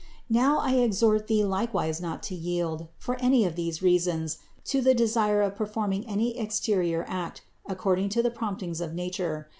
Now 0.31 0.57
I 0.57 0.77
exhort 0.77 1.27
thee 1.27 1.43
likewise 1.43 2.01
not 2.01 2.23
to 2.23 2.33
yield, 2.33 2.87
for 2.97 3.17
any 3.21 3.45
of 3.45 3.55
these 3.55 3.83
reasons, 3.83 4.39
to 4.65 4.81
the 4.81 4.95
desire 4.95 5.43
of 5.43 5.55
performing 5.55 6.07
any 6.07 6.39
exterior 6.39 7.05
action 7.07 7.45
according 7.67 8.09
to 8.17 8.23
the 8.23 8.31
promptings 8.31 8.81
of 8.81 8.95
nature. 8.95 9.49